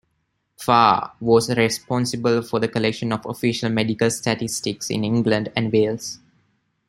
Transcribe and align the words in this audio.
Farr 0.57 1.11
was 1.19 1.55
responsible 1.55 2.41
for 2.41 2.59
the 2.59 2.67
collection 2.67 3.13
of 3.13 3.23
official 3.27 3.69
medical 3.69 4.09
statistics 4.09 4.89
in 4.89 5.03
England 5.03 5.51
and 5.55 5.71
Wales. 5.71 6.17